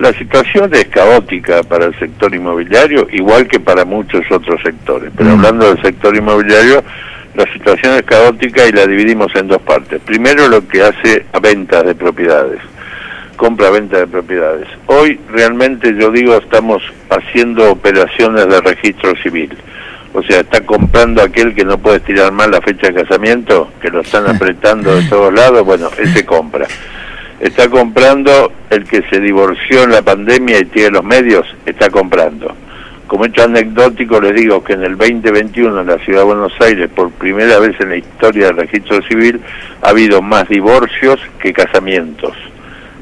[0.00, 5.12] La situación es caótica para el sector inmobiliario, igual que para muchos otros sectores.
[5.14, 6.82] Pero hablando del sector inmobiliario,
[7.34, 10.00] la situación es caótica y la dividimos en dos partes.
[10.00, 12.60] Primero lo que hace a ventas de propiedades,
[13.36, 14.68] compra-venta de propiedades.
[14.86, 19.54] Hoy realmente yo digo estamos haciendo operaciones de registro civil.
[20.14, 23.90] O sea, está comprando aquel que no puede estirar más la fecha de casamiento, que
[23.90, 26.66] lo están apretando de todos lados, bueno, ese compra.
[27.40, 32.54] Está comprando el que se divorció en la pandemia y tiene los medios, está comprando.
[33.06, 36.88] Como hecho anecdótico les digo que en el 2021 en la Ciudad de Buenos Aires,
[36.94, 39.40] por primera vez en la historia del registro civil,
[39.82, 42.36] ha habido más divorcios que casamientos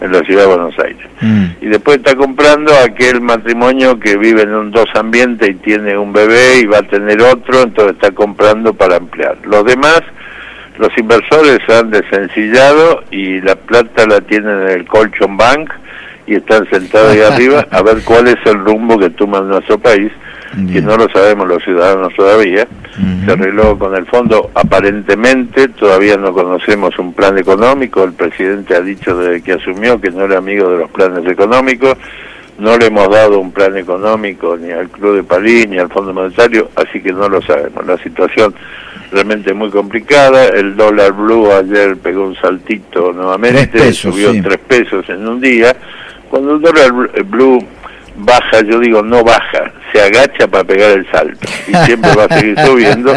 [0.00, 1.06] en la Ciudad de Buenos Aires.
[1.20, 1.44] Mm.
[1.60, 6.12] Y después está comprando aquel matrimonio que vive en un dos ambientes y tiene un
[6.12, 9.36] bebé y va a tener otro, entonces está comprando para ampliar.
[9.44, 10.02] Los demás,
[10.78, 15.70] los inversores han desencillado y la plata la tienen en el Colchon Bank
[16.26, 20.12] y están sentados ahí arriba a ver cuál es el rumbo que toma nuestro país,
[20.72, 22.66] que no lo sabemos los ciudadanos todavía.
[23.24, 28.80] Se arregló con el fondo, aparentemente todavía no conocemos un plan económico, el presidente ha
[28.80, 31.96] dicho desde que asumió que no era amigo de los planes económicos,
[32.58, 36.12] no le hemos dado un plan económico ni al Club de París ni al Fondo
[36.12, 37.86] Monetario, así que no lo sabemos.
[37.86, 38.54] La situación
[39.12, 45.26] realmente muy complicada, el dólar blue ayer pegó un saltito nuevamente, subió tres pesos en
[45.26, 45.74] un día,
[46.28, 46.92] cuando el dólar
[47.24, 47.64] blue
[48.18, 52.38] baja, yo digo no baja, se agacha para pegar el salto y siempre va a
[52.38, 53.14] seguir subiendo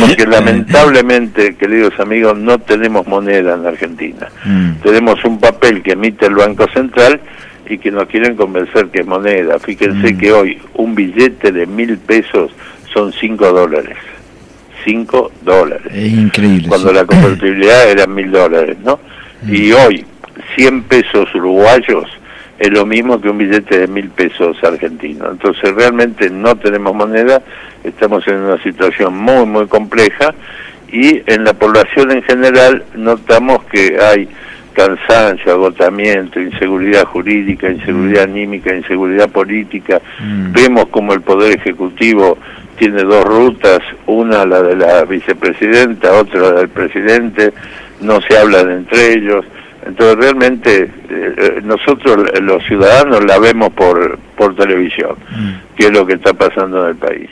[0.00, 4.28] porque lamentablemente, queridos amigos, no tenemos moneda en Argentina.
[4.44, 4.72] Mm.
[4.82, 7.20] Tenemos un papel que emite el Banco Central
[7.70, 9.58] y que nos quieren convencer que es moneda.
[9.58, 10.18] Fíjense mm.
[10.18, 12.50] que hoy un billete de mil pesos
[12.92, 13.96] son cinco dólares.
[14.84, 15.92] Cinco dólares.
[15.94, 16.68] Es increíble.
[16.68, 18.98] Cuando la convertibilidad era mil dólares, ¿no?
[19.42, 19.54] Mm.
[19.54, 20.04] Y hoy
[20.56, 22.06] 100 pesos uruguayos
[22.58, 25.28] es lo mismo que un billete de mil pesos argentinos.
[25.32, 27.42] Entonces realmente no tenemos moneda,
[27.84, 30.34] estamos en una situación muy, muy compleja
[30.92, 34.28] y en la población en general notamos que hay
[34.72, 38.30] cansancio, agotamiento, inseguridad jurídica, inseguridad mm.
[38.30, 40.00] anímica, inseguridad política.
[40.20, 40.52] Mm.
[40.52, 42.38] Vemos como el Poder Ejecutivo
[42.76, 47.52] tiene dos rutas, una la de la vicepresidenta, otra la del presidente,
[48.00, 49.44] no se hablan entre ellos.
[49.86, 55.76] Entonces realmente eh, eh, nosotros los ciudadanos la vemos por, por televisión, mm.
[55.76, 57.30] que es lo que está pasando en el país.